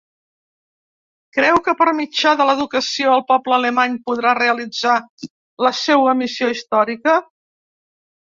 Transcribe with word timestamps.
Creu 1.37 1.59
que 1.67 1.75
per 1.81 1.91
mitjà 1.97 2.31
de 2.39 2.47
l'educació 2.49 3.11
el 3.17 3.21
poble 3.33 3.55
alemany 3.59 3.99
podrà 4.09 4.33
realitzar 4.39 4.95
la 5.67 5.73
seua 5.81 6.19
missió 6.23 6.49
històrica. 6.55 7.17